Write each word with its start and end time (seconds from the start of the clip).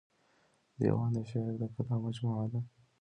دېوان 0.77 1.11
د 1.15 1.17
شاعر 1.29 1.53
د 1.59 1.63
کلام 1.75 1.99
مجموعه 2.05 2.45
ده. 2.51 2.59